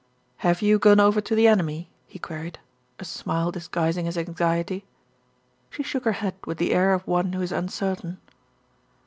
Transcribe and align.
"Have 0.37 0.63
you 0.63 0.79
gone 0.79 0.99
over 0.99 1.21
to 1.21 1.35
the 1.35 1.47
enemy?" 1.47 1.91
he 2.07 2.17
queried, 2.17 2.57
a 2.97 3.05
smile 3.05 3.51
disguising 3.51 4.07
his 4.07 4.17
anxiety. 4.17 4.83
She 5.69 5.83
shook 5.83 6.05
her 6.05 6.13
head 6.25 6.33
with 6.43 6.57
the 6.57 6.73
air 6.73 6.91
of 6.95 7.05
one 7.05 7.33
who 7.33 7.41
is 7.43 7.53
un 7.53 7.69
certain. 7.69 8.17